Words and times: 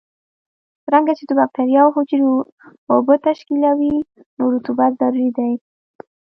څرنګه 0.83 1.13
چې 1.19 1.23
د 1.27 1.31
بکټریاوو 1.39 1.95
حجرې 1.95 2.25
اوبه 2.91 3.15
تشکیلوي 3.27 3.93
نو 4.37 4.43
رطوبت 4.53 4.91
ضروري 4.99 5.29
دی. 5.37 5.51